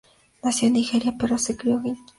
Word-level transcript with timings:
Nació 0.41 0.65
en 0.65 0.73
Nigeria 0.73 1.13
pero 1.19 1.37
se 1.37 1.55
crio 1.55 1.73
en 1.75 1.79
Hackney, 1.81 1.91
Londres. 1.93 2.09